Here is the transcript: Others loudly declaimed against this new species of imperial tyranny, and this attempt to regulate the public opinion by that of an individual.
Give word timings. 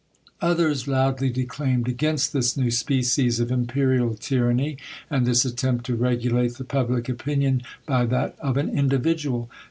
Others 0.41 0.87
loudly 0.87 1.29
declaimed 1.29 1.87
against 1.87 2.33
this 2.33 2.57
new 2.57 2.71
species 2.71 3.39
of 3.39 3.51
imperial 3.51 4.15
tyranny, 4.15 4.77
and 5.11 5.27
this 5.27 5.45
attempt 5.45 5.85
to 5.85 5.95
regulate 5.95 6.55
the 6.55 6.63
public 6.63 7.07
opinion 7.07 7.61
by 7.85 8.07
that 8.07 8.35
of 8.39 8.57
an 8.57 8.75
individual. 8.75 9.51